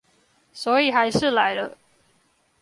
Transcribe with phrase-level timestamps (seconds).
[0.51, 1.77] 所以還是來了